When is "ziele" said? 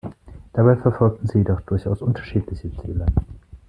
2.75-3.05